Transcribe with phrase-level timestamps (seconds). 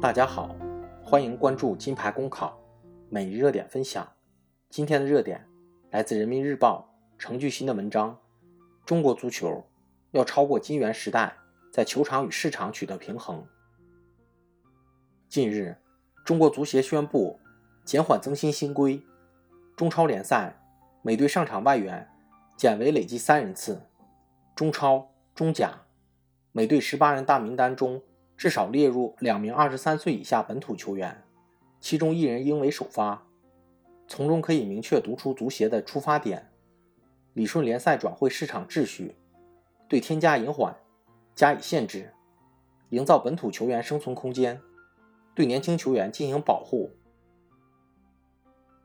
[0.00, 0.56] 大家好，
[1.04, 2.58] 欢迎关注金牌公考
[3.08, 4.12] 每日热点分享。
[4.68, 5.46] 今天的热点
[5.90, 8.18] 来自人民日报程巨新的文章：
[8.84, 9.64] 中国足球
[10.10, 11.36] 要超过金元时代，
[11.70, 13.46] 在球场与市场取得平衡。
[15.28, 15.76] 近日，
[16.24, 17.38] 中国足协宣布
[17.84, 19.00] 减缓增薪新规，
[19.76, 20.60] 中超联赛
[21.02, 22.10] 每队上场外援
[22.56, 23.80] 减为累计三人次，
[24.54, 25.82] 中超、中甲
[26.52, 28.02] 每队十八人大名单中。
[28.34, 31.22] 至少列入两名二十三岁以下本土球员，
[31.78, 33.24] 其中一人应为首发。
[34.08, 36.50] 从中可以明确读出足协的出发点：
[37.34, 39.14] 理顺联赛转会市场秩序，
[39.86, 40.74] 对添加隐缓
[41.36, 42.12] 加以限制，
[42.88, 44.60] 营造本土球员生存空间，
[45.36, 46.90] 对年轻球员进行保护。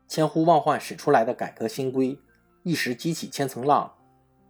[0.06, 2.20] 千呼万唤始出来的改革新规，
[2.62, 3.97] 一时激起千层浪，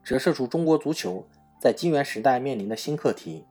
[0.08, 1.22] 折射出中国足球
[1.60, 3.44] 在金元时代面临的新课题。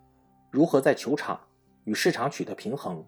[0.49, 1.39] 如何在球场
[1.83, 3.05] 与市场取得平衡？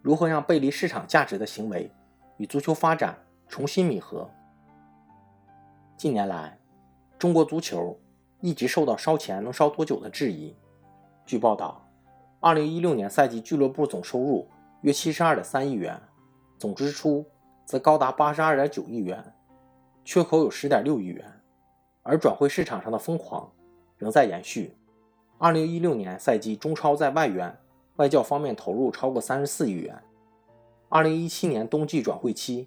[0.00, 1.92] 如何让背离市场价值的行为
[2.38, 4.30] 与足球发展重新弥合？
[5.98, 6.58] 近年来，
[7.18, 8.00] 中国足球
[8.40, 10.56] 一直受到烧钱能烧多久的质疑。
[11.26, 11.86] 据报道
[12.40, 14.48] ，2016年赛季俱乐部总收入
[14.80, 16.00] 约72.3亿元，
[16.56, 17.26] 总支出
[17.66, 19.22] 则高达82.9亿元，
[20.06, 21.37] 缺口有10.6亿元，
[22.08, 23.52] 而转会市场上的疯狂
[23.98, 24.74] 仍在延续。
[25.36, 27.54] 二零一六年赛季，中超在外援、
[27.96, 30.02] 外教方面投入超过三十四亿元。
[30.88, 32.66] 二零一七年冬季转会期，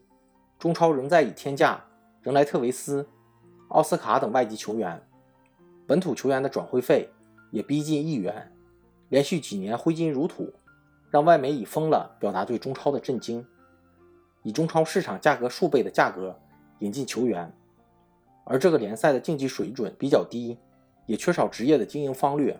[0.60, 1.84] 中超仍在以天价
[2.22, 3.10] 仍莱特维斯、
[3.70, 5.02] 奥斯卡等外籍球员，
[5.88, 7.10] 本土球员的转会费
[7.50, 8.56] 也逼近亿元，
[9.10, 10.54] 连续几年挥金如土，
[11.10, 13.44] 让外媒以疯了表达对中超的震惊。
[14.44, 16.40] 以中超市场价格数倍的价格
[16.78, 17.52] 引进球员，
[18.52, 20.58] 而这个联赛的竞技水准比较低。
[21.08, 22.58] 也缺少职业的经营方略。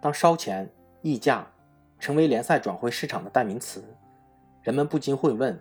[0.00, 0.68] 当烧钱、
[1.02, 1.46] 溢价
[2.00, 3.84] 成为联赛转会市场的代名词，
[4.62, 5.56] 人们不禁会问：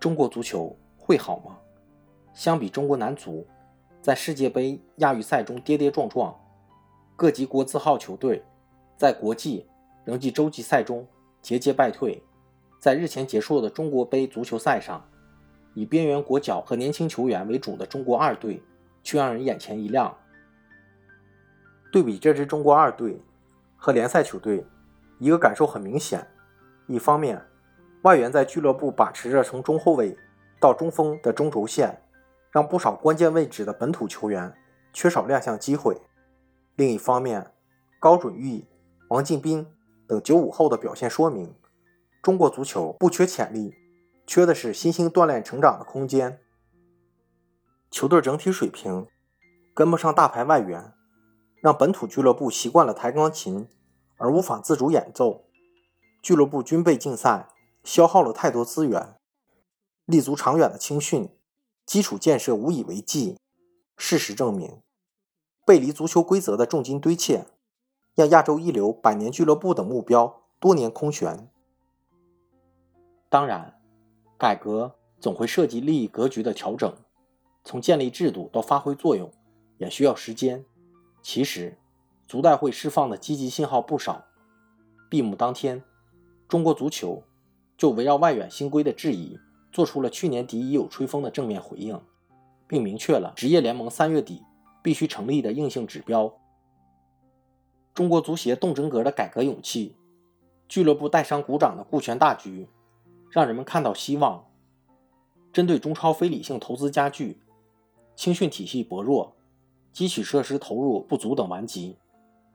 [0.00, 1.56] 中国足球会好吗？
[2.34, 3.46] 相比中国男足
[4.02, 6.34] 在世界杯、亚预赛中跌跌撞撞，
[7.14, 8.42] 各级国字号球队
[8.96, 9.68] 在国际
[10.04, 11.06] 仍及洲际赛中
[11.42, 12.20] 节节败退，
[12.80, 15.06] 在日前结束的中国杯足球赛上，
[15.76, 18.62] 以边缘国脚和年轻球员为主的中国二队
[19.02, 20.16] 却让人眼前一亮。
[21.92, 23.22] 对比这支中国二队
[23.76, 24.66] 和联赛球队，
[25.18, 26.26] 一个感受很明显：
[26.86, 27.44] 一方面，
[28.02, 30.16] 外援在俱乐部把持着从中后卫
[30.58, 32.02] 到中锋的中轴线，
[32.50, 34.50] 让不少关键位置的本土球员
[34.94, 35.94] 缺少亮相机会；
[36.76, 37.52] 另一方面，
[38.00, 38.66] 高准翼、
[39.08, 39.66] 王进斌
[40.08, 41.54] 等九五后的表现说明，
[42.22, 43.74] 中国足球不缺潜力，
[44.26, 46.40] 缺的是新兴锻炼成长的空间。
[47.90, 49.06] 球队整体水平
[49.74, 50.92] 跟不上大牌外援。
[51.62, 53.66] 让本土俱乐部习惯了弹钢琴，
[54.18, 55.46] 而无法自主演奏。
[56.22, 57.48] 俱乐部军备竞赛
[57.82, 59.16] 消耗了太多资源，
[60.04, 61.28] 立足长远的青训
[61.84, 63.36] 基础建设无以为继。
[63.96, 64.80] 事实证明，
[65.64, 67.40] 背离足球规则的重金堆砌，
[68.14, 71.50] 让亚洲一流百年俱乐部的目标多年空悬。
[73.28, 73.75] 当然，
[74.38, 76.92] 改革总会涉及利益格局的调整，
[77.64, 79.30] 从建立制度到发挥作用，
[79.78, 80.64] 也需要时间。
[81.22, 81.78] 其实，
[82.26, 84.24] 足代会释放的积极信号不少。
[85.08, 85.82] 闭幕当天，
[86.48, 87.22] 中国足球
[87.76, 89.38] 就围绕外援新规的质疑，
[89.72, 92.00] 做出了去年底已有吹风的正面回应，
[92.66, 94.42] 并明确了职业联盟三月底
[94.82, 96.32] 必须成立的硬性指标。
[97.94, 99.96] 中国足协动真格的改革勇气，
[100.68, 102.68] 俱乐部带伤鼓掌的顾全大局，
[103.36, 104.46] 让人们看到希望。
[105.52, 107.42] 针对中超非理性投资加剧，
[108.14, 109.36] 青训体系薄弱。
[109.92, 111.98] 基础设施投入不足等顽疾，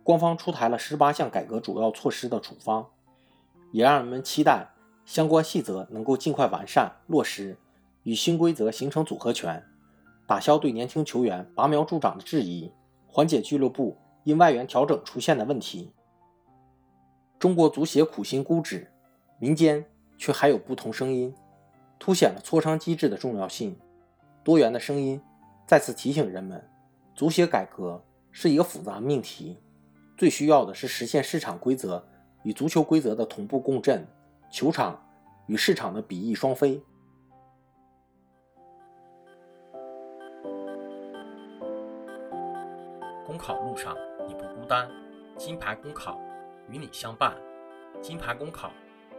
[0.03, 2.87] 官方出台了十八项改革主要措施的处方，
[3.71, 4.71] 也让人们期待
[5.05, 7.55] 相关细则能够尽快完善落实，
[8.01, 9.63] 与新规则形成组合拳，
[10.25, 12.71] 打消对年轻球员拔苗助长的质疑，
[13.07, 15.91] 缓解俱乐部因外援调整出现的问题。
[17.37, 18.87] 中国足协苦心孤诣，
[19.39, 19.83] 民间
[20.21, 21.33] 却还有不同声音，
[21.97, 23.75] 凸显了磋商机制的重要性。
[24.43, 25.19] 多元的声音
[25.65, 26.63] 再次提醒人们。
[27.15, 27.99] 足协改革
[28.31, 29.57] 是一个复杂命题，
[30.15, 32.07] 最需要的是实现市场规则
[32.43, 34.05] 与足球规则的同步共振，
[34.51, 35.03] 球场
[35.47, 36.79] 与市场的比翼双飞。
[43.25, 43.97] 公考路上
[44.27, 44.87] 你不孤单，
[45.35, 46.21] 金牌公考
[46.69, 47.35] 与你相伴。
[48.03, 48.71] 金牌公考